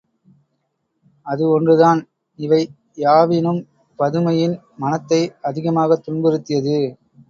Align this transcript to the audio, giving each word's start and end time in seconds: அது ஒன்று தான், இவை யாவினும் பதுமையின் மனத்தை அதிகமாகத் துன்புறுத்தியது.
அது 1.25 1.43
ஒன்று 1.49 1.73
தான், 1.77 1.99
இவை 2.39 2.61
யாவினும் 2.97 3.61
பதுமையின் 3.99 4.55
மனத்தை 4.77 5.21
அதிகமாகத் 5.41 6.05
துன்புறுத்தியது. 6.07 6.77